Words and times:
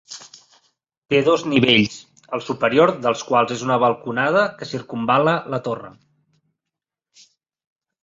Té 1.13 1.19
dos 1.27 1.43
nivells, 1.51 1.97
el 2.39 2.43
superior 2.47 2.93
dels 3.05 3.23
quals 3.29 3.55
és 3.59 3.63
una 3.69 3.79
balconada 3.85 4.49
que 4.57 4.71
circumval·la 4.73 5.39
la 5.57 5.63
torre. 5.71 5.95